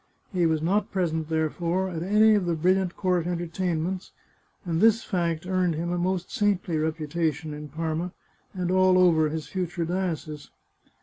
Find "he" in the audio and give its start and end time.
0.33-0.47